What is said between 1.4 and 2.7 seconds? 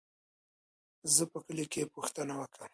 کلي کې پوښتنه وکم.